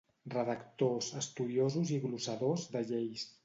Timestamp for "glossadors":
2.09-2.69